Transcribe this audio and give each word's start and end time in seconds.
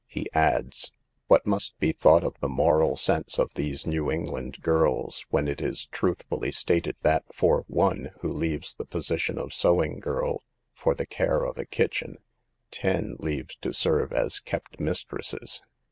He 0.07 0.25
adds:" 0.33 0.93
What 1.27 1.45
musfc 1.45 1.73
be 1.77 1.91
thought 1.91 2.23
of 2.23 2.39
the 2.39 2.49
moral 2.49 2.97
sense 2.97 3.37
of 3.37 3.53
these 3.53 3.85
New 3.85 4.09
England 4.09 4.59
girls, 4.63 5.27
when 5.29 5.47
it 5.47 5.61
is 5.61 5.85
truth 5.85 6.23
fully 6.27 6.51
stated 6.51 6.95
that 7.03 7.23
for 7.31 7.65
one 7.67 8.09
who 8.21 8.29
leaves 8.33 8.73
the 8.73 8.85
position 8.85 9.37
of 9.37 9.53
sewing 9.53 9.99
girl 9.99 10.41
for 10.73 10.95
the 10.95 11.05
care 11.05 11.43
of 11.43 11.59
a 11.59 11.65
kitchen, 11.65 12.17
ten 12.71 13.15
leave 13.19 13.49
to 13.61 13.75
serve 13.75 14.11
as 14.11 14.39
kept 14.39 14.79
mistresses? 14.79 15.61